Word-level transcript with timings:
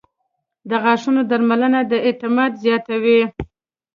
•د 0.69 0.71
غاښونو 0.83 1.21
درملنه 1.31 1.79
د 1.91 1.93
اعتماد 2.07 2.51
زیاتوي. 2.63 3.21